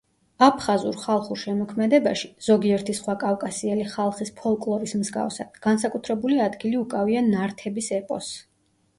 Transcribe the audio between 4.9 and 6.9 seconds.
მსგავსად, განსაკუთრებული ადგილი